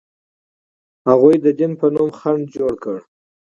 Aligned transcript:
هغوی 1.09 1.35
د 1.45 1.47
دین 1.59 1.71
په 1.79 1.87
نوم 1.95 2.09
خنډ 2.19 2.43
جوړ 2.57 2.73
کړ. 2.83 2.97